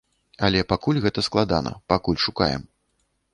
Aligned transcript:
Але 0.45 0.61
пакуль 0.71 0.99
гэта 1.03 1.23
складана, 1.27 1.75
пакуль 1.93 2.19
шукаем. 2.25 2.61